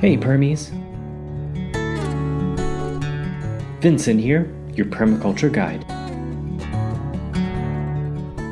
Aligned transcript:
Hey, 0.00 0.16
Permies. 0.16 0.70
Vincent 3.80 4.20
here, 4.20 4.48
your 4.72 4.86
permaculture 4.86 5.50
guide. 5.50 5.84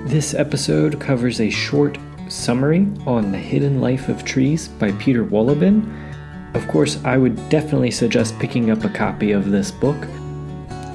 This 0.08 0.34
episode 0.34 1.00
covers 1.00 1.40
a 1.40 1.48
short 1.48 1.98
summary 2.26 2.88
on 3.06 3.30
the 3.30 3.38
hidden 3.38 3.80
life 3.80 4.08
of 4.08 4.24
trees 4.24 4.66
by 4.66 4.90
Peter 4.92 5.24
Wohlleben. 5.24 5.88
Of 6.56 6.66
course, 6.66 7.00
I 7.04 7.16
would 7.16 7.36
definitely 7.48 7.92
suggest 7.92 8.36
picking 8.40 8.72
up 8.72 8.82
a 8.82 8.88
copy 8.88 9.30
of 9.30 9.52
this 9.52 9.70
book. 9.70 10.08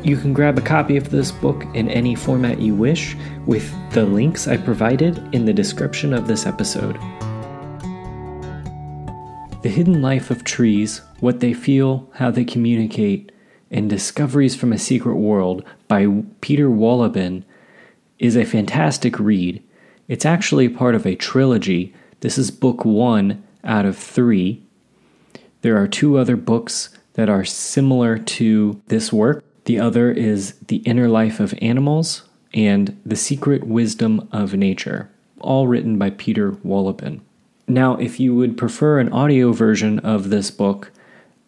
You 0.04 0.18
can 0.18 0.34
grab 0.34 0.58
a 0.58 0.62
copy 0.62 0.98
of 0.98 1.10
this 1.12 1.32
book 1.32 1.64
in 1.76 1.88
any 1.88 2.14
format 2.14 2.60
you 2.60 2.76
wish 2.76 3.16
with 3.46 3.74
the 3.94 4.04
links 4.04 4.50
I 4.50 4.58
provided 4.58 5.34
in 5.34 5.46
the 5.46 5.54
description 5.54 6.14
of 6.14 6.28
this 6.28 6.46
episode. 6.46 7.00
The 9.62 9.70
Hidden 9.70 10.02
Life 10.02 10.32
of 10.32 10.44
Trees 10.44 11.02
What 11.20 11.40
They 11.40 11.54
Feel, 11.54 12.10
How 12.16 12.32
They 12.32 12.44
Communicate, 12.44 13.32
and 13.70 13.88
Discoveries 13.88 14.56
from 14.56 14.74
a 14.74 14.80
Secret 14.80 15.18
World 15.18 15.64
by 15.88 16.08
Peter 16.42 16.68
Wohlleben 16.68 17.44
is 18.18 18.36
a 18.36 18.44
fantastic 18.44 19.20
read. 19.20 19.62
It's 20.08 20.26
actually 20.26 20.68
part 20.68 20.96
of 20.96 21.06
a 21.06 21.16
trilogy. 21.16 21.94
This 22.22 22.40
is 22.40 22.50
book 22.50 22.84
one 22.84 23.44
out 23.64 23.86
of 23.86 23.96
three. 23.96 24.64
There 25.62 25.78
are 25.78 25.88
two 25.88 26.18
other 26.18 26.36
books 26.36 26.90
that 27.14 27.30
are 27.30 27.46
similar 27.46 28.18
to 28.18 28.82
this 28.88 29.14
work. 29.14 29.44
The 29.66 29.80
other 29.80 30.12
is 30.12 30.54
The 30.54 30.78
Inner 30.78 31.08
Life 31.08 31.40
of 31.40 31.54
Animals 31.62 32.24
and 32.52 33.00
The 33.06 33.16
Secret 33.16 33.68
Wisdom 33.68 34.28
of 34.32 34.56
Nature, 34.56 35.12
all 35.40 35.68
written 35.68 36.00
by 36.00 36.10
Peter 36.10 36.52
Wohlleben. 36.52 37.22
Now, 37.72 37.96
if 37.96 38.20
you 38.20 38.36
would 38.36 38.58
prefer 38.58 39.00
an 39.00 39.14
audio 39.14 39.54
version 39.54 40.00
of 40.00 40.30
this 40.30 40.52
book, 40.52 40.92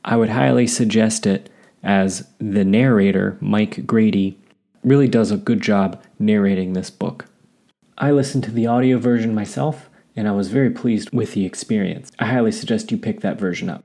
I 0.06 0.16
would 0.16 0.30
highly 0.30 0.68
suggest 0.68 1.28
it 1.28 1.50
as 1.84 2.26
the 2.40 2.64
narrator, 2.64 3.38
Mike 3.42 3.86
Grady, 3.86 4.40
really 4.86 5.10
does 5.10 5.32
a 5.32 5.38
good 5.38 5.60
job 5.60 6.02
narrating 6.20 6.72
this 6.72 6.90
book. 6.90 7.26
I 7.98 8.12
listened 8.12 8.46
to 8.46 8.52
the 8.52 8.68
audio 8.68 9.00
version 9.00 9.36
myself, 9.36 9.90
and 10.16 10.26
I 10.26 10.32
was 10.32 10.48
very 10.48 10.70
pleased 10.70 11.12
with 11.12 11.34
the 11.34 11.46
experience. 11.46 12.10
I 12.18 12.28
highly 12.28 12.54
suggest 12.54 12.90
you 12.90 12.98
pick 12.98 13.20
that 13.20 13.38
version 13.38 13.70
up. 13.70 13.84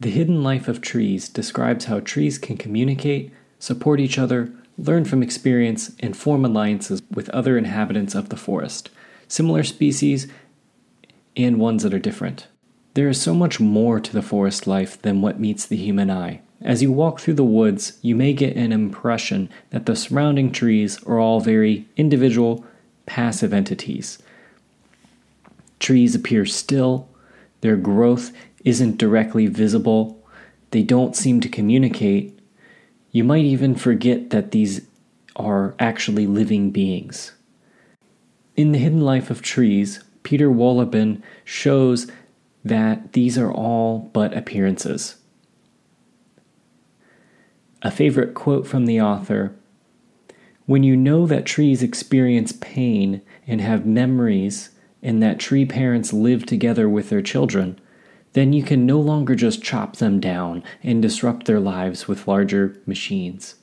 The 0.00 0.10
Hidden 0.10 0.42
Life 0.42 0.66
of 0.66 0.80
Trees 0.80 1.28
describes 1.28 1.84
how 1.84 2.00
trees 2.00 2.38
can 2.38 2.56
communicate, 2.56 3.32
support 3.60 4.00
each 4.00 4.18
other, 4.18 4.52
learn 4.76 5.04
from 5.04 5.22
experience, 5.22 5.92
and 6.00 6.16
form 6.16 6.44
alliances 6.44 7.00
with 7.08 7.28
other 7.28 7.56
inhabitants 7.56 8.16
of 8.16 8.30
the 8.30 8.36
forest. 8.36 8.90
Similar 9.28 9.62
species 9.62 10.26
and 11.36 11.58
ones 11.58 11.82
that 11.82 11.94
are 11.94 11.98
different. 11.98 12.46
There 12.94 13.08
is 13.08 13.20
so 13.20 13.34
much 13.34 13.60
more 13.60 14.00
to 14.00 14.12
the 14.12 14.22
forest 14.22 14.66
life 14.66 15.00
than 15.00 15.22
what 15.22 15.38
meets 15.40 15.64
the 15.64 15.76
human 15.76 16.10
eye. 16.10 16.40
As 16.60 16.82
you 16.82 16.92
walk 16.92 17.20
through 17.20 17.34
the 17.34 17.44
woods, 17.44 17.98
you 18.02 18.14
may 18.14 18.32
get 18.32 18.56
an 18.56 18.72
impression 18.72 19.48
that 19.70 19.86
the 19.86 19.96
surrounding 19.96 20.52
trees 20.52 21.02
are 21.04 21.18
all 21.18 21.40
very 21.40 21.88
individual, 21.96 22.64
passive 23.06 23.54
entities. 23.54 24.18
Trees 25.78 26.14
appear 26.14 26.44
still, 26.44 27.08
their 27.62 27.76
growth 27.76 28.32
isn't 28.64 28.98
directly 28.98 29.46
visible, 29.46 30.22
they 30.70 30.82
don't 30.82 31.16
seem 31.16 31.40
to 31.40 31.48
communicate. 31.48 32.38
You 33.10 33.24
might 33.24 33.44
even 33.44 33.74
forget 33.74 34.30
that 34.30 34.50
these 34.50 34.82
are 35.36 35.74
actually 35.78 36.26
living 36.26 36.70
beings. 36.70 37.32
In 38.56 38.72
the 38.72 38.78
hidden 38.78 39.00
life 39.00 39.30
of 39.30 39.40
trees, 39.40 40.04
Peter 40.22 40.48
Wohlleben 40.48 41.22
shows 41.44 42.10
that 42.64 43.12
these 43.12 43.38
are 43.38 43.52
all 43.52 44.10
but 44.12 44.36
appearances. 44.36 45.16
A 47.82 47.90
favorite 47.90 48.34
quote 48.34 48.66
from 48.66 48.86
the 48.86 49.00
author 49.00 49.54
When 50.66 50.82
you 50.82 50.96
know 50.96 51.26
that 51.26 51.46
trees 51.46 51.82
experience 51.82 52.52
pain 52.52 53.22
and 53.46 53.60
have 53.60 53.86
memories, 53.86 54.70
and 55.02 55.22
that 55.22 55.40
tree 55.40 55.64
parents 55.64 56.12
live 56.12 56.44
together 56.44 56.88
with 56.88 57.08
their 57.08 57.22
children, 57.22 57.80
then 58.32 58.52
you 58.52 58.62
can 58.62 58.86
no 58.86 59.00
longer 59.00 59.34
just 59.34 59.62
chop 59.62 59.96
them 59.96 60.20
down 60.20 60.62
and 60.82 61.02
disrupt 61.02 61.46
their 61.46 61.60
lives 61.60 62.06
with 62.06 62.28
larger 62.28 62.76
machines. 62.86 63.56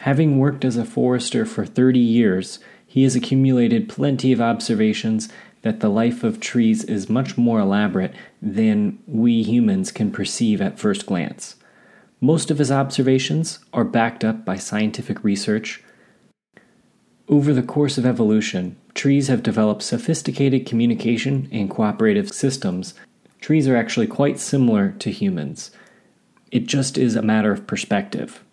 Having 0.00 0.38
worked 0.38 0.64
as 0.64 0.76
a 0.76 0.84
forester 0.84 1.44
for 1.44 1.66
30 1.66 1.98
years, 1.98 2.58
he 2.94 3.02
has 3.02 3.16
accumulated 3.16 3.88
plenty 3.88 4.32
of 4.32 4.40
observations 4.40 5.28
that 5.62 5.80
the 5.80 5.88
life 5.88 6.22
of 6.22 6.38
trees 6.38 6.84
is 6.84 7.10
much 7.10 7.36
more 7.36 7.58
elaborate 7.58 8.14
than 8.40 8.96
we 9.08 9.42
humans 9.42 9.90
can 9.90 10.12
perceive 10.12 10.60
at 10.60 10.78
first 10.78 11.04
glance. 11.04 11.56
Most 12.20 12.52
of 12.52 12.58
his 12.58 12.70
observations 12.70 13.58
are 13.72 13.82
backed 13.82 14.22
up 14.22 14.44
by 14.44 14.58
scientific 14.58 15.24
research. 15.24 15.82
Over 17.28 17.52
the 17.52 17.64
course 17.64 17.98
of 17.98 18.06
evolution, 18.06 18.76
trees 18.94 19.26
have 19.26 19.42
developed 19.42 19.82
sophisticated 19.82 20.64
communication 20.64 21.48
and 21.50 21.68
cooperative 21.68 22.30
systems. 22.30 22.94
Trees 23.40 23.66
are 23.66 23.74
actually 23.74 24.06
quite 24.06 24.38
similar 24.38 24.92
to 25.00 25.10
humans. 25.10 25.72
It 26.52 26.66
just 26.66 26.96
is 26.96 27.16
a 27.16 27.22
matter 27.22 27.50
of 27.50 27.66
perspective. 27.66 28.44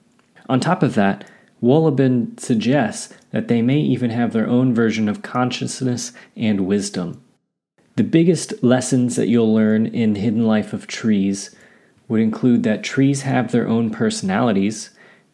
On 0.50 0.60
top 0.60 0.82
of 0.82 0.96
that, 0.96 1.30
Wohlleben 1.62 2.40
suggests 2.40 3.14
that 3.32 3.48
they 3.48 3.62
may 3.62 3.80
even 3.80 4.10
have 4.10 4.34
their 4.34 4.48
own 4.48 4.74
version 4.74 5.08
of 5.08 5.22
consciousness 5.22 6.12
and 6.36 6.62
wisdom. 6.62 7.22
The 7.98 8.04
biggest 8.04 8.64
lessons 8.64 9.16
that 9.16 9.28
you'll 9.28 9.54
learn 9.54 9.86
in 9.86 10.16
Hidden 10.16 10.46
Life 10.48 10.74
of 10.74 10.88
Trees 10.88 11.56
would 12.08 12.22
include 12.22 12.64
that 12.64 12.84
trees 12.84 13.22
have 13.22 13.52
their 13.52 13.68
own 13.68 13.90
personalities, 13.90 14.90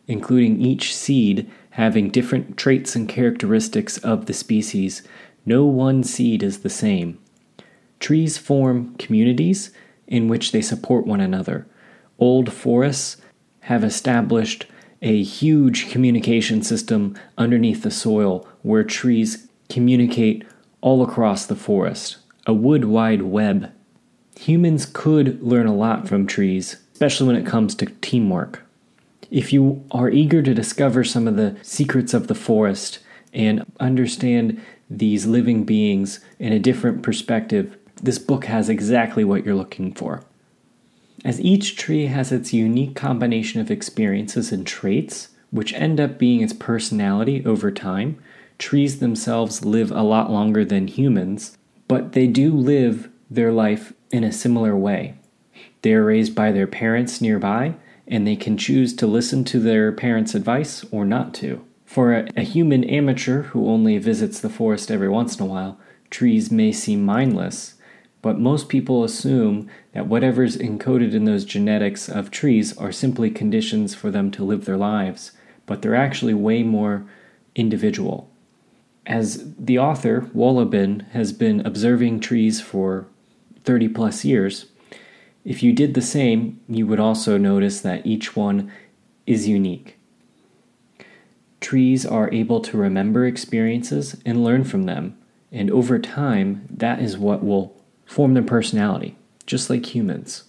including 0.08 0.62
each 0.62 0.96
seed 0.96 1.50
having 1.72 2.10
different 2.10 2.58
traits 2.58 2.96
and 2.96 3.08
characteristics 3.08 4.00
of 4.00 4.26
the 4.26 4.34
species. 4.34 5.04
No 5.46 5.66
one 5.66 6.04
seed 6.04 6.44
is 6.44 6.60
the 6.60 6.70
same. 6.70 7.20
Trees 8.00 8.38
form 8.38 8.96
communities 8.96 9.72
in 10.08 10.28
which 10.28 10.52
they 10.52 10.62
support 10.62 11.06
one 11.06 11.22
another. 11.22 11.68
Old 12.20 12.52
forests 12.52 13.18
have 13.62 13.84
established 13.84 14.66
a 15.02 15.24
huge 15.24 15.90
communication 15.90 16.62
system 16.62 17.18
underneath 17.38 17.84
the 17.84 17.92
soil 17.92 18.48
where 18.62 18.84
trees 18.84 19.48
communicate 19.70 20.44
all 20.82 21.04
across 21.04 21.46
the 21.46 21.56
forest, 21.56 22.18
a 22.46 22.54
wood 22.54 22.86
wide 22.86 23.22
web. 23.22 23.72
Humans 24.40 24.88
could 24.88 25.42
learn 25.42 25.68
a 25.68 25.76
lot 25.76 26.08
from 26.08 26.28
trees, 26.28 26.78
especially 26.94 27.28
when 27.28 27.36
it 27.36 27.46
comes 27.46 27.76
to 27.76 27.86
teamwork. 28.02 28.64
If 29.30 29.52
you 29.52 29.84
are 29.92 30.10
eager 30.10 30.42
to 30.42 30.54
discover 30.54 31.04
some 31.04 31.28
of 31.28 31.36
the 31.36 31.58
secrets 31.62 32.14
of 32.14 32.28
the 32.28 32.36
forest 32.36 33.00
and 33.34 33.66
understand 33.80 34.62
these 34.90 35.26
living 35.26 35.64
beings 35.64 36.22
in 36.40 36.54
a 36.54 36.60
different 36.60 37.04
perspective, 37.04 37.78
this 38.02 38.20
book 38.20 38.46
has 38.46 38.70
exactly 38.70 39.24
what 39.24 39.44
you're 39.44 39.56
looking 39.56 39.94
for. 39.94 40.24
As 41.26 41.42
each 41.42 41.76
tree 41.76 42.06
has 42.06 42.32
its 42.32 42.54
unique 42.54 42.96
combination 42.96 43.60
of 43.60 43.72
experiences 43.72 44.52
and 44.52 44.66
traits, 44.66 45.30
which 45.52 45.74
end 45.74 46.00
up 46.00 46.18
being 46.18 46.42
its 46.42 46.54
personality 46.54 47.44
over 47.46 47.72
time, 47.72 48.18
trees 48.60 49.00
themselves 49.00 49.66
live 49.66 49.92
a 49.92 50.02
lot 50.02 50.32
longer 50.32 50.64
than 50.64 50.88
humans, 50.88 51.58
but 51.88 52.14
they 52.14 52.28
do 52.28 52.54
live 52.54 53.10
their 53.30 53.52
life 53.52 53.94
in 54.12 54.24
a 54.24 54.32
similar 54.32 54.76
way. 54.76 55.16
They 55.82 55.94
are 55.94 56.06
raised 56.06 56.36
by 56.36 56.52
their 56.52 56.68
parents 56.68 57.22
nearby, 57.22 57.76
and 58.08 58.26
they 58.26 58.36
can 58.36 58.58
choose 58.58 58.96
to 58.96 59.08
listen 59.08 59.44
to 59.46 59.60
their 59.60 59.92
parents' 59.92 60.36
advice 60.36 60.86
or 60.92 61.06
not 61.06 61.34
to. 61.36 61.66
For 61.86 62.14
a, 62.14 62.30
a, 62.36 62.42
human 62.42 62.84
amateur 62.84 63.44
who 63.44 63.70
only 63.70 63.98
visits 63.98 64.40
the 64.40 64.50
forest 64.50 64.92
every 64.92 65.10
once 65.10 65.38
in 65.38 65.46
a 65.46 65.50
while, 65.50 65.80
trees 66.10 66.52
may 66.52 66.72
seem 66.72 67.04
mindless, 67.04 67.76
but 68.22 68.40
most 68.40 68.70
people 68.70 69.04
assume 69.04 69.70
that 69.94 70.08
whatever's 70.08 70.58
encoded 70.58 71.14
in 71.14 71.26
those 71.26 71.46
genetics 71.46 72.10
of 72.10 72.32
trees 72.32 72.78
are 72.78 72.92
simply 72.92 73.30
conditions 73.30 73.94
for 73.96 74.12
them 74.12 74.32
to 74.32 74.44
live 74.44 74.66
their 74.66 74.78
lives, 74.78 75.32
but 75.66 75.82
they're 75.82 75.96
actually 75.96 76.34
way 76.34 76.64
more 76.64 77.06
individual. 77.56 78.30
As 79.06 79.54
the 79.58 79.80
author, 79.80 80.30
Wohlleben, 80.36 81.10
has 81.12 81.32
been 81.32 81.66
observing 81.66 82.20
trees 82.20 82.60
for 82.60 83.08
30 83.64 83.90
plus 83.90 84.26
years, 84.26 84.66
if 85.48 85.64
you 85.64 85.72
did 85.72 85.94
the 85.94 86.02
same, 86.02 86.60
you 86.68 86.86
would 86.88 87.00
also 87.00 87.38
notice 87.38 87.80
that 87.80 88.06
each 88.06 88.36
one 88.36 88.70
is 89.26 89.48
unique. 89.48 89.98
Trees 91.62 92.06
are 92.06 92.30
able 92.34 92.60
to 92.60 92.76
remember 92.76 93.26
experiences 93.26 94.22
and 94.26 94.44
learn 94.44 94.66
from 94.66 94.84
them, 94.84 95.18
and 95.50 95.72
over 95.72 96.00
time, 96.00 96.68
that 96.70 97.00
is 97.00 97.18
what 97.18 97.46
will 97.46 97.77
form 98.08 98.34
their 98.34 98.44
personality, 98.44 99.16
just 99.46 99.70
like 99.70 99.94
humans. 99.94 100.46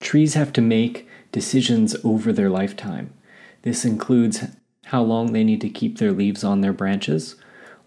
Trees 0.00 0.34
have 0.34 0.52
to 0.52 0.60
make 0.60 1.08
decisions 1.32 1.96
over 2.04 2.32
their 2.32 2.50
lifetime. 2.50 3.12
This 3.62 3.84
includes 3.84 4.44
how 4.86 5.02
long 5.02 5.32
they 5.32 5.42
need 5.42 5.60
to 5.62 5.68
keep 5.68 5.98
their 5.98 6.12
leaves 6.12 6.44
on 6.44 6.60
their 6.60 6.72
branches, 6.72 7.34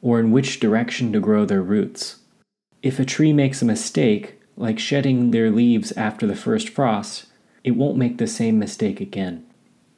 or 0.02 0.20
in 0.20 0.32
which 0.32 0.60
direction 0.60 1.14
to 1.14 1.20
grow 1.20 1.46
their 1.46 1.62
roots. 1.62 2.18
If 2.82 3.00
a 3.00 3.06
tree 3.06 3.32
makes 3.32 3.62
a 3.62 3.66
mistake, 3.66 4.42
like 4.58 4.80
shedding 4.80 5.32
their 5.32 5.50
leaves 5.50 5.92
after 5.94 6.28
the 6.28 6.36
first 6.36 6.70
frost, 6.70 7.28
it 7.64 7.72
won't 7.72 7.98
make 7.98 8.18
the 8.18 8.28
same 8.28 8.60
mistake 8.60 9.00
again. 9.00 9.46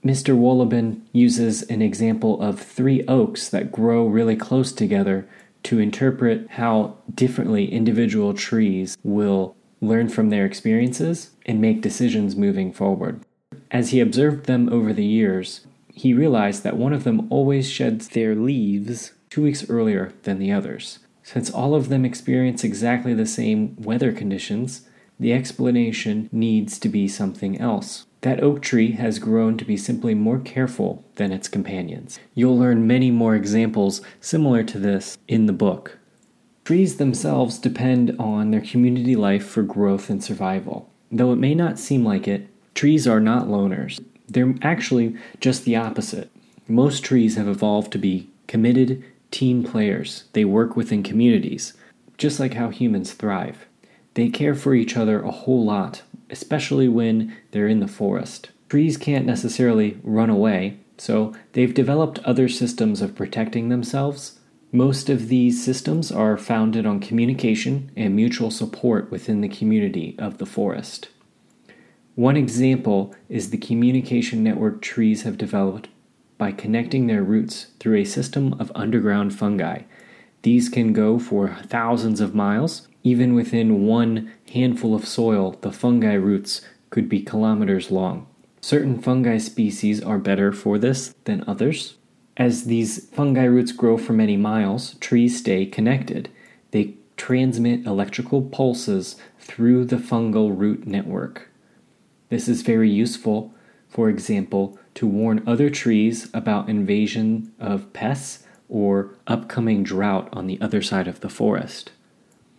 Mr. 0.05 0.35
Wohlleben 0.35 1.01
uses 1.13 1.61
an 1.63 1.81
example 1.81 2.41
of 2.41 2.59
three 2.59 3.05
oaks 3.07 3.49
that 3.49 3.71
grow 3.71 4.07
really 4.07 4.35
close 4.35 4.71
together 4.71 5.27
to 5.63 5.79
interpret 5.79 6.49
how 6.51 6.97
differently 7.13 7.71
individual 7.71 8.33
trees 8.33 8.97
will 9.03 9.55
learn 9.81 10.09
from 10.09 10.29
their 10.29 10.45
experiences 10.45 11.31
and 11.45 11.59
make 11.59 11.81
decisions 11.81 12.35
moving 12.35 12.71
forward. 12.71 13.21
As 13.69 13.89
he 13.89 13.99
observed 13.99 14.45
them 14.45 14.69
over 14.71 14.93
the 14.93 15.05
years, 15.05 15.65
he 15.93 16.13
realized 16.13 16.63
that 16.63 16.77
one 16.77 16.93
of 16.93 17.03
them 17.03 17.27
always 17.29 17.69
sheds 17.69 18.09
their 18.09 18.35
leaves 18.35 19.13
two 19.29 19.43
weeks 19.43 19.69
earlier 19.69 20.13
than 20.23 20.39
the 20.39 20.51
others. 20.51 20.99
Since 21.23 21.51
all 21.51 21.75
of 21.75 21.89
them 21.89 22.05
experience 22.05 22.63
exactly 22.63 23.13
the 23.13 23.25
same 23.25 23.75
weather 23.77 24.11
conditions, 24.11 24.87
the 25.19 25.33
explanation 25.33 26.29
needs 26.31 26.79
to 26.79 26.89
be 26.89 27.07
something 27.07 27.59
else. 27.59 28.05
That 28.21 28.43
oak 28.43 28.61
tree 28.61 28.91
has 28.91 29.17
grown 29.17 29.57
to 29.57 29.65
be 29.65 29.77
simply 29.77 30.13
more 30.13 30.39
careful 30.39 31.03
than 31.15 31.31
its 31.31 31.47
companions. 31.47 32.19
You'll 32.35 32.57
learn 32.57 32.85
many 32.85 33.09
more 33.09 33.35
examples 33.35 34.01
similar 34.19 34.63
to 34.63 34.77
this 34.77 35.17
in 35.27 35.47
the 35.47 35.53
book. 35.53 35.97
Trees 36.63 36.97
themselves 36.97 37.57
depend 37.57 38.15
on 38.19 38.51
their 38.51 38.61
community 38.61 39.15
life 39.15 39.47
for 39.47 39.63
growth 39.63 40.09
and 40.09 40.23
survival. 40.23 40.89
Though 41.11 41.33
it 41.33 41.37
may 41.39 41.55
not 41.55 41.79
seem 41.79 42.05
like 42.05 42.27
it, 42.27 42.47
trees 42.75 43.07
are 43.07 43.19
not 43.19 43.47
loners. 43.47 43.99
They're 44.27 44.53
actually 44.61 45.17
just 45.39 45.65
the 45.65 45.75
opposite. 45.75 46.29
Most 46.67 47.03
trees 47.03 47.35
have 47.35 47.47
evolved 47.47 47.91
to 47.93 47.97
be 47.97 48.29
committed 48.47 49.03
team 49.31 49.63
players. 49.63 50.25
They 50.33 50.45
work 50.45 50.75
within 50.75 51.01
communities, 51.01 51.73
just 52.17 52.39
like 52.39 52.53
how 52.53 52.69
humans 52.69 53.13
thrive. 53.13 53.65
They 54.13 54.29
care 54.29 54.55
for 54.55 54.75
each 54.75 54.95
other 54.95 55.21
a 55.21 55.31
whole 55.31 55.65
lot, 55.65 56.03
especially 56.31 56.87
when 56.87 57.35
they're 57.51 57.67
in 57.67 57.79
the 57.79 57.87
forest. 57.87 58.49
Trees 58.69 58.97
can't 58.97 59.25
necessarily 59.25 59.99
run 60.01 60.29
away, 60.29 60.79
so 60.97 61.33
they've 61.53 61.73
developed 61.73 62.19
other 62.19 62.47
systems 62.47 63.01
of 63.01 63.15
protecting 63.15 63.69
themselves. 63.69 64.39
Most 64.71 65.09
of 65.09 65.27
these 65.27 65.63
systems 65.63 66.11
are 66.11 66.37
founded 66.37 66.85
on 66.85 67.01
communication 67.01 67.91
and 67.97 68.15
mutual 68.15 68.49
support 68.49 69.11
within 69.11 69.41
the 69.41 69.49
community 69.49 70.15
of 70.17 70.37
the 70.37 70.45
forest. 70.45 71.09
One 72.15 72.37
example 72.37 73.13
is 73.29 73.49
the 73.49 73.57
communication 73.57 74.43
network 74.43 74.81
trees 74.81 75.23
have 75.23 75.37
developed 75.37 75.89
by 76.37 76.51
connecting 76.51 77.07
their 77.07 77.23
roots 77.23 77.67
through 77.79 77.97
a 77.97 78.05
system 78.05 78.55
of 78.59 78.71
underground 78.73 79.33
fungi. 79.37 79.81
These 80.43 80.69
can 80.69 80.93
go 80.93 81.19
for 81.19 81.57
thousands 81.67 82.19
of 82.21 82.33
miles. 82.33 82.87
Even 83.03 83.33
within 83.33 83.85
one 83.85 84.31
handful 84.53 84.93
of 84.93 85.07
soil, 85.07 85.57
the 85.61 85.71
fungi 85.71 86.13
roots 86.13 86.61
could 86.89 87.09
be 87.09 87.21
kilometers 87.21 87.89
long. 87.89 88.27
Certain 88.61 89.01
fungi 89.01 89.37
species 89.37 90.03
are 90.03 90.19
better 90.19 90.51
for 90.51 90.77
this 90.77 91.15
than 91.23 91.43
others. 91.47 91.95
As 92.37 92.65
these 92.65 93.07
fungi 93.09 93.43
roots 93.43 93.71
grow 93.71 93.97
for 93.97 94.13
many 94.13 94.37
miles, 94.37 94.95
trees 94.95 95.39
stay 95.39 95.65
connected. 95.65 96.29
They 96.71 96.95
transmit 97.17 97.85
electrical 97.85 98.41
pulses 98.41 99.15
through 99.39 99.85
the 99.85 99.97
fungal 99.97 100.57
root 100.57 100.85
network. 100.85 101.49
This 102.29 102.47
is 102.47 102.61
very 102.61 102.89
useful, 102.89 103.53
for 103.89 104.09
example, 104.09 104.77
to 104.95 105.07
warn 105.07 105.43
other 105.45 105.69
trees 105.69 106.29
about 106.33 106.69
invasion 106.69 107.51
of 107.59 107.91
pests 107.93 108.45
or 108.69 109.15
upcoming 109.27 109.83
drought 109.83 110.29
on 110.31 110.47
the 110.47 110.59
other 110.61 110.81
side 110.81 111.07
of 111.07 111.19
the 111.19 111.29
forest. 111.29 111.91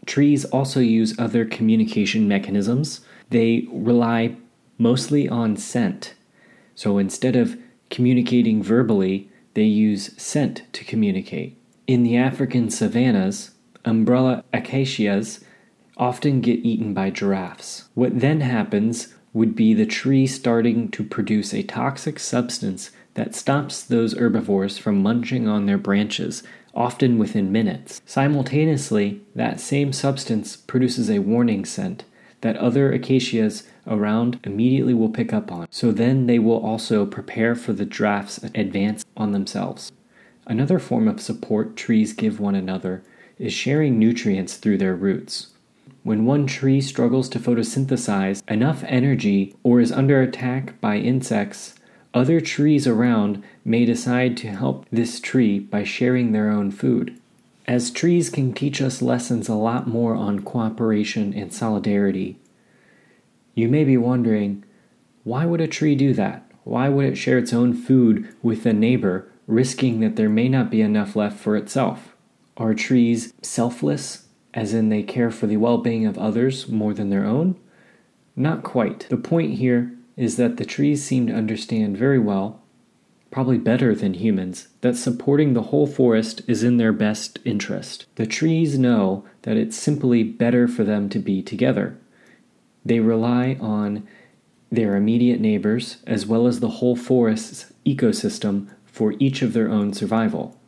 Trees 0.06 0.44
also 0.46 0.80
use 0.80 1.18
other 1.18 1.44
communication 1.44 2.26
mechanisms. 2.26 3.00
They 3.30 3.66
rely 3.70 4.36
mostly 4.78 5.28
on 5.28 5.56
scent. 5.56 6.14
So 6.74 6.98
instead 6.98 7.36
of 7.36 7.56
communicating 7.90 8.62
verbally, 8.62 9.30
they 9.54 9.64
use 9.64 10.10
scent 10.20 10.62
to 10.72 10.84
communicate. 10.84 11.56
In 11.86 12.02
the 12.02 12.16
African 12.16 12.70
savannas, 12.70 13.52
umbrella 13.84 14.44
acacias 14.52 15.44
often 15.96 16.40
get 16.40 16.60
eaten 16.60 16.94
by 16.94 17.10
giraffes. 17.10 17.88
What 17.94 18.18
then 18.18 18.40
happens 18.40 19.14
would 19.32 19.54
be 19.54 19.74
the 19.74 19.86
tree 19.86 20.26
starting 20.26 20.90
to 20.90 21.04
produce 21.04 21.52
a 21.54 21.62
toxic 21.62 22.18
substance 22.18 22.90
that 23.14 23.34
stops 23.34 23.82
those 23.82 24.14
herbivores 24.14 24.78
from 24.78 25.02
munching 25.02 25.46
on 25.46 25.66
their 25.66 25.78
branches, 25.78 26.42
often 26.74 27.18
within 27.18 27.52
minutes. 27.52 28.00
Simultaneously, 28.06 29.20
that 29.34 29.60
same 29.60 29.92
substance 29.92 30.56
produces 30.56 31.10
a 31.10 31.18
warning 31.20 31.64
scent 31.64 32.04
that 32.40 32.56
other 32.56 32.92
acacias 32.92 33.64
around 33.86 34.38
immediately 34.44 34.94
will 34.94 35.08
pick 35.08 35.32
up 35.32 35.50
on. 35.50 35.66
So 35.70 35.92
then 35.92 36.26
they 36.26 36.38
will 36.38 36.64
also 36.64 37.06
prepare 37.06 37.54
for 37.54 37.72
the 37.72 37.84
giraffe's 37.84 38.42
advance 38.54 39.04
on 39.16 39.32
themselves. 39.32 39.92
Another 40.46 40.78
form 40.78 41.08
of 41.08 41.20
support 41.20 41.76
trees 41.76 42.12
give 42.12 42.40
one 42.40 42.54
another 42.54 43.02
is 43.38 43.52
sharing 43.52 43.98
nutrients 43.98 44.56
through 44.56 44.78
their 44.78 44.94
roots. 44.94 45.48
When 46.02 46.24
one 46.24 46.46
tree 46.46 46.80
struggles 46.80 47.28
to 47.30 47.38
photosynthesize 47.38 48.42
enough 48.50 48.82
energy 48.88 49.54
or 49.62 49.80
is 49.80 49.92
under 49.92 50.20
attack 50.20 50.80
by 50.80 50.96
insects, 50.96 51.76
other 52.14 52.40
trees 52.40 52.86
around 52.86 53.42
may 53.64 53.84
decide 53.84 54.36
to 54.38 54.48
help 54.48 54.86
this 54.90 55.20
tree 55.20 55.58
by 55.58 55.82
sharing 55.82 56.32
their 56.32 56.50
own 56.50 56.70
food. 56.70 57.18
As 57.66 57.90
trees 57.90 58.28
can 58.28 58.52
teach 58.52 58.82
us 58.82 59.00
lessons 59.00 59.48
a 59.48 59.54
lot 59.54 59.86
more 59.86 60.14
on 60.14 60.40
cooperation 60.40 61.32
and 61.32 61.52
solidarity, 61.52 62.38
you 63.54 63.68
may 63.68 63.84
be 63.84 63.96
wondering 63.96 64.64
why 65.24 65.46
would 65.46 65.60
a 65.60 65.68
tree 65.68 65.94
do 65.94 66.12
that? 66.14 66.50
Why 66.64 66.88
would 66.88 67.04
it 67.04 67.16
share 67.16 67.38
its 67.38 67.52
own 67.52 67.74
food 67.74 68.34
with 68.42 68.66
a 68.66 68.72
neighbor, 68.72 69.28
risking 69.46 70.00
that 70.00 70.16
there 70.16 70.28
may 70.28 70.48
not 70.48 70.70
be 70.70 70.80
enough 70.80 71.14
left 71.14 71.38
for 71.38 71.56
itself? 71.56 72.16
Are 72.56 72.74
trees 72.74 73.32
selfless 73.42 74.26
as 74.52 74.74
in 74.74 74.88
they 74.88 75.02
care 75.02 75.30
for 75.30 75.46
the 75.46 75.56
well 75.56 75.78
being 75.78 76.06
of 76.06 76.18
others 76.18 76.68
more 76.68 76.92
than 76.92 77.10
their 77.10 77.24
own? 77.24 77.56
Not 78.34 78.62
quite. 78.62 79.06
The 79.08 79.16
point 79.16 79.54
here 79.54 79.92
is 80.16 80.36
that 80.36 80.56
the 80.56 80.64
trees 80.64 81.02
seem 81.02 81.26
to 81.26 81.34
understand 81.34 81.96
very 81.96 82.18
well, 82.18 82.62
probably 83.30 83.58
better 83.58 83.94
than 83.94 84.14
humans, 84.14 84.68
that 84.82 84.96
supporting 84.96 85.54
the 85.54 85.62
whole 85.62 85.86
forest 85.86 86.42
is 86.46 86.62
in 86.62 86.76
their 86.76 86.92
best 86.92 87.38
interest. 87.44 88.06
The 88.16 88.26
trees 88.26 88.78
know 88.78 89.24
that 89.42 89.56
it's 89.56 89.76
simply 89.76 90.22
better 90.22 90.68
for 90.68 90.84
them 90.84 91.08
to 91.08 91.18
be 91.18 91.42
together. 91.42 91.96
They 92.84 93.00
rely 93.00 93.56
on 93.60 94.06
their 94.70 94.96
immediate 94.96 95.40
neighbors 95.40 95.98
as 96.06 96.26
well 96.26 96.46
as 96.46 96.60
the 96.60 96.68
whole 96.68 96.96
forest's 96.96 97.72
ecosystem 97.86 98.68
for 98.84 99.14
each 99.18 99.42
of 99.42 99.52
their 99.52 99.70
own 99.70 99.92
survival. 99.92 100.58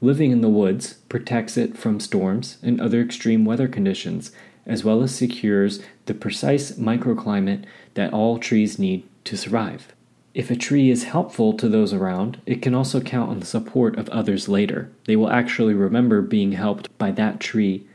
Living 0.00 0.30
in 0.30 0.42
the 0.42 0.48
woods 0.48 0.94
protects 1.08 1.56
it 1.56 1.76
from 1.76 1.98
storms 1.98 2.58
and 2.62 2.80
other 2.80 3.00
extreme 3.00 3.44
weather 3.44 3.66
conditions, 3.66 4.30
as 4.68 4.84
well 4.84 5.02
as 5.02 5.14
secures 5.14 5.80
the 6.06 6.14
precise 6.14 6.72
microclimate 6.72 7.64
that 7.94 8.12
all 8.12 8.38
trees 8.38 8.78
need 8.78 9.02
to 9.24 9.36
survive. 9.36 9.92
If 10.34 10.50
a 10.50 10.56
tree 10.56 10.90
is 10.90 11.04
helpful 11.04 11.54
to 11.54 11.68
those 11.68 11.92
around, 11.92 12.40
it 12.46 12.62
can 12.62 12.74
also 12.74 13.00
count 13.00 13.30
on 13.30 13.40
the 13.40 13.46
support 13.46 13.98
of 13.98 14.08
others 14.10 14.48
later. 14.48 14.90
They 15.06 15.16
will 15.16 15.30
actually 15.30 15.74
remember 15.74 16.22
being 16.22 16.52
helped 16.52 16.96
by 16.98 17.10
that 17.12 17.40
tree 17.40 17.86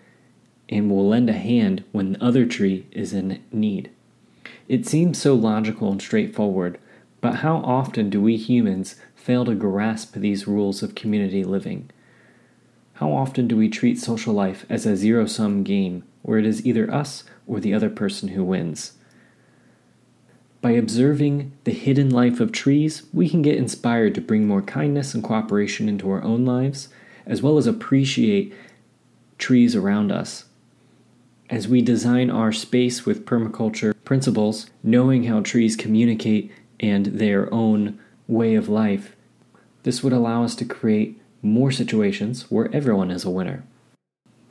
and 0.68 0.90
will 0.90 1.08
lend 1.08 1.30
a 1.30 1.34
hand 1.34 1.84
when 1.92 2.14
the 2.14 2.24
other 2.24 2.46
tree 2.46 2.88
is 2.92 3.14
in 3.14 3.42
need. 3.52 3.92
It 4.68 4.86
seems 4.88 5.22
so 5.22 5.36
logical 5.36 5.92
and 5.92 6.02
straightforward, 6.02 6.80
but 7.22 7.36
how 7.36 7.58
often 7.58 8.10
do 8.10 8.20
we 8.20 8.36
humans 8.36 8.96
fail 9.16 9.46
to 9.46 9.56
grasp 9.56 10.16
these 10.16 10.48
rules 10.48 10.82
of 10.82 10.96
community 10.96 11.44
living? 11.44 11.90
How 12.96 13.12
often 13.12 13.48
do 13.48 13.56
we 13.56 13.70
treat 13.70 14.00
social 14.00 14.34
life 14.34 14.66
as 14.70 14.86
a 14.86 14.98
zero 14.98 15.26
sum 15.28 15.64
game 15.64 16.04
where 16.24 16.40
it 16.40 16.46
is 16.46 16.66
either 16.66 16.92
us 16.92 17.24
or 17.46 17.60
the 17.60 17.74
other 17.74 17.90
person 17.90 18.30
who 18.30 18.44
wins? 18.44 18.94
By 20.62 20.72
observing 20.72 21.52
the 21.66 21.72
hidden 21.72 22.10
life 22.10 22.40
of 22.40 22.52
trees, 22.52 23.04
we 23.14 23.30
can 23.30 23.42
get 23.42 23.58
inspired 23.58 24.16
to 24.16 24.22
bring 24.22 24.48
more 24.48 24.62
kindness 24.62 25.14
and 25.14 25.22
cooperation 25.22 25.88
into 25.88 26.10
our 26.10 26.24
own 26.24 26.46
lives, 26.46 26.88
as 27.26 27.42
well 27.42 27.58
as 27.58 27.68
appreciate 27.68 28.54
trees 29.38 29.76
around 29.76 30.12
us. 30.12 30.46
As 31.50 31.68
we 31.68 31.82
design 31.82 32.30
our 32.30 32.54
space 32.54 33.06
with 33.06 33.26
permaculture 33.26 33.94
principles, 34.06 34.68
knowing 34.82 35.26
how 35.26 35.42
trees 35.42 35.76
communicate 35.76 36.50
and 36.80 37.08
their 37.08 37.54
own 37.54 38.00
way 38.28 38.56
of 38.56 38.70
life, 38.70 39.16
this 39.84 40.02
would 40.02 40.14
allow 40.14 40.46
us 40.46 40.56
to 40.56 40.66
create 40.66 41.22
more 41.42 41.72
situations 41.72 42.50
where 42.50 42.74
everyone 42.74 43.12
is 43.12 43.26
a 43.26 43.30
winner. 43.30 43.64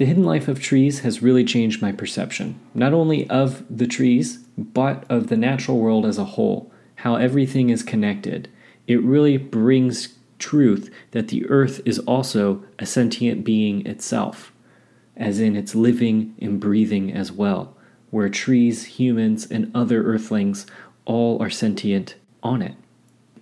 The 0.03 0.07
hidden 0.07 0.25
life 0.25 0.49
of 0.49 0.59
trees 0.59 0.99
has 1.03 1.23
really 1.23 1.45
changed 1.45 1.81
my 1.81 1.93
perception, 1.93 2.59
not 2.75 2.93
only 2.93 3.31
of 3.31 3.63
the 3.71 3.87
trees, 3.87 4.39
but 4.59 5.05
of 5.09 5.29
the 5.29 5.37
natural 5.37 5.79
world 5.79 6.05
as 6.05 6.19
a 6.19 6.25
whole, 6.25 6.73
how 6.97 7.15
everything 7.15 7.71
is 7.71 7.85
connected. 7.85 8.49
It 8.89 9.01
really 9.01 9.37
brings 9.37 10.17
truth 10.41 10.91
that 11.13 11.29
the 11.29 11.49
earth 11.49 11.81
is 11.85 12.01
also 12.01 12.65
a 12.81 12.85
sentient 12.85 13.45
being 13.45 13.87
itself, 13.87 14.51
as 15.17 15.39
in 15.39 15.55
it's 15.55 15.77
living 15.77 16.35
and 16.43 16.59
breathing 16.59 17.13
as 17.13 17.31
well, 17.31 17.77
where 18.11 18.29
trees, 18.29 18.99
humans, 18.99 19.49
and 19.49 19.71
other 19.73 20.03
earthlings 20.03 20.67
all 21.05 21.41
are 21.41 21.49
sentient 21.49 22.17
on 22.43 22.61
it. 22.61 22.75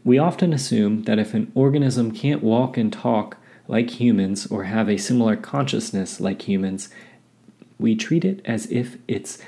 We 0.05 0.19
often 0.19 0.53
assume 0.53 1.05
that 1.05 1.19
if 1.19 1.33
an 1.33 1.53
organism 1.55 2.13
can't 2.13 2.43
walk 2.43 2.77
and 2.77 2.93
talk 2.93 3.39
like 3.71 4.01
humans 4.01 4.49
or 4.49 4.65
have 4.65 4.89
a 4.89 4.97
similar 4.97 5.37
consciousness 5.37 6.21
like 6.21 6.49
humans, 6.49 6.89
we 7.79 7.95
treat 7.95 8.25
it 8.25 8.43
as 8.45 8.67
if 8.71 8.99
it's 9.07 9.39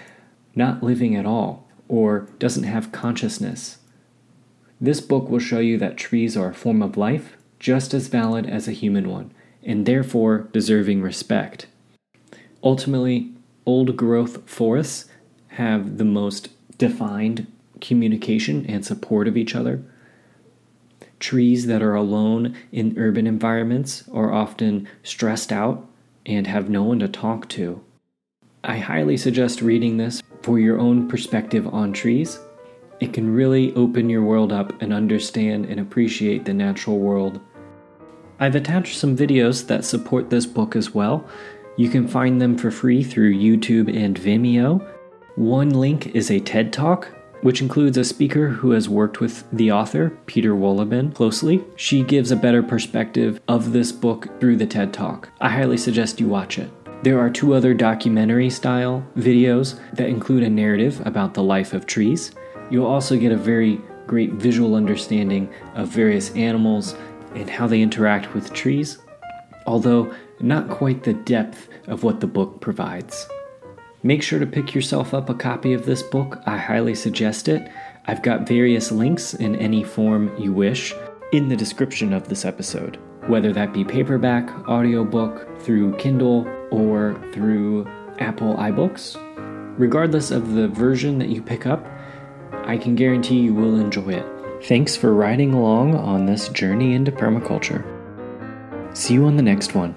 not 0.55 0.81
living 0.81 1.17
at 1.17 1.27
all 1.27 1.67
or 1.89 2.29
doesn't 2.39 2.63
have 2.63 2.93
consciousness. 2.93 3.79
This 4.81 5.01
book 5.01 5.29
will 5.29 5.41
show 5.41 5.59
you 5.59 5.77
that 5.79 5.97
trees 5.97 6.37
are 6.37 6.51
a 6.51 6.55
form 6.55 6.83
of 6.83 6.97
life 6.97 7.37
just 7.59 7.93
as 7.93 8.07
valid 8.07 8.47
as 8.47 8.69
a 8.69 8.73
human 8.73 9.09
one, 9.09 9.33
and 9.65 9.87
therefore 9.87 10.49
deserving 10.53 11.03
respect. 11.03 11.67
Ultimately, 12.63 13.33
old 13.67 13.97
growth 13.97 14.49
forests 14.49 15.09
have 15.49 15.99
the 15.99 16.05
most 16.05 16.49
defined 16.79 17.49
communication 17.81 18.67
and 18.67 18.85
support 18.85 19.27
of 19.27 19.37
each 19.37 19.57
other. 19.57 19.83
Trees 21.23 21.67
that 21.67 21.85
are 21.85 21.95
alone 21.95 22.57
in 22.73 22.99
urban 22.99 23.29
environments 23.29 24.03
are 24.13 24.33
often 24.33 24.89
stressed 25.05 25.53
out 25.53 25.89
and 26.27 26.49
have 26.49 26.69
no 26.69 26.83
one 26.83 26.99
to 26.99 27.07
talk 27.07 27.49
to. 27.51 27.81
I 28.65 28.79
highly 28.79 29.17
suggest 29.17 29.63
reading 29.63 29.99
this 29.99 30.21
for 30.43 30.59
your 30.59 30.81
own 30.81 31.07
perspective 31.07 31.73
on 31.73 31.93
trees. 31.93 32.41
It 32.99 33.13
can 33.13 33.33
really 33.33 33.73
open 33.75 34.11
your 34.11 34.23
world 34.23 34.53
up 34.53 34.83
and 34.83 34.93
understand 34.93 35.67
and 35.67 35.79
appreciate 35.79 36.45
the 36.45 36.55
natural 36.55 36.99
world. 36.99 37.41
I've 38.41 38.57
attached 38.57 38.99
some 38.99 39.17
videos 39.17 39.69
that 39.69 39.85
support 39.85 40.29
this 40.29 40.45
book 40.45 40.75
as 40.75 40.93
well. 40.93 41.25
You 41.77 41.89
can 41.89 42.09
find 42.09 42.41
them 42.41 42.59
for 42.59 42.73
free 42.73 43.05
through 43.05 43.37
YouTube 43.37 43.97
and 43.97 44.19
Vimeo. 44.19 44.85
One 45.37 45.71
link 45.71 46.17
is 46.17 46.33
a 46.33 46.41
TED 46.41 46.73
Talk 46.73 47.15
which 47.43 47.61
includes 47.61 47.99
a 47.99 48.05
speaker 48.05 48.49
who 48.49 48.71
has 48.71 48.89
worked 48.89 49.21
with 49.21 49.45
the 49.53 49.71
author, 49.71 50.11
Peter 50.27 50.55
Wohlleben, 50.55 51.15
closely. 51.15 51.63
She 51.77 52.03
gives 52.03 52.31
a 52.31 52.37
better 52.37 52.63
perspective 52.63 53.41
of 53.49 53.73
this 53.73 53.93
book 53.93 54.29
through 54.41 54.57
the 54.57 54.67
TED 54.67 54.93
Talk. 54.93 55.29
I 55.41 55.49
highly 55.51 55.77
suggest 55.77 56.21
you 56.21 56.29
watch 56.29 56.59
it. 56.59 56.71
There 57.03 57.19
are 57.19 57.29
two 57.29 57.55
other 57.55 57.75
documentary 57.75 58.49
style 58.49 59.05
videos 59.17 59.81
that 59.95 60.09
include 60.09 60.45
a 60.45 60.51
narrative 60.51 61.05
about 61.05 61.35
the 61.35 61.43
life 61.43 61.73
of 61.73 61.85
trees. 61.85 62.31
You'll 62.71 62.87
also 62.87 63.17
get 63.17 63.33
a 63.33 63.37
very 63.37 63.81
great 64.07 64.33
visual 64.35 64.77
understanding 64.77 65.53
of 65.75 65.89
various 65.89 66.31
animals 66.37 66.95
and 67.35 67.51
how 67.51 67.67
they 67.67 67.83
interact 67.83 68.35
with 68.35 68.53
trees, 68.53 68.99
although 69.67 70.15
not 70.39 70.69
quite 70.69 71.03
the 71.03 71.15
depth 71.15 71.69
of 71.89 72.05
what 72.05 72.21
the 72.21 72.27
book 72.27 72.61
provides. 72.61 73.27
Make 74.05 74.23
sure 74.23 74.41
to 74.41 74.47
pick 74.47 74.75
yourself 74.75 75.15
up 75.15 75.31
a 75.31 75.35
copy 75.35 75.73
of 75.73 75.87
this 75.87 76.03
book. 76.03 76.43
I 76.45 76.57
highly 76.57 76.95
suggest 76.95 77.47
it. 77.47 77.71
I've 78.07 78.23
got 78.23 78.49
various 78.49 78.91
links 78.91 79.33
in 79.33 79.55
any 79.57 79.85
form 79.85 80.35
you 80.37 80.53
wish 80.53 80.93
in 81.33 81.49
the 81.49 81.57
description 81.57 82.13
of 82.13 82.29
this 82.29 82.45
episode, 82.45 82.99
whether 83.29 83.53
that 83.53 83.73
be 83.73 83.85
paperback, 83.85 84.51
audiobook, 84.69 85.61
through 85.61 85.97
Kindle, 85.99 86.49
or 86.73 87.15
through 87.33 87.87
Apple 88.19 88.57
iBooks. 88.57 89.17
Regardless 89.79 90.33
of 90.33 90.55
the 90.55 90.67
version 90.67 91.19
that 91.19 91.29
you 91.29 91.41
pick 91.41 91.65
up, 91.65 91.87
I 92.65 92.77
can 92.77 92.97
guarantee 92.97 93.39
you 93.39 93.55
will 93.55 93.79
enjoy 93.79 94.15
it. 94.15 94.65
Thanks 94.65 94.97
for 94.97 95.15
riding 95.15 95.55
along 95.55 95.95
on 95.95 96.27
this 96.27 96.49
journey 96.49 96.95
into 96.95 97.13
permaculture. 97.13 97.87
See 98.97 99.15
you 99.15 99.27
on 99.27 99.37
the 99.37 99.43
next 99.43 99.77
one. 99.77 99.95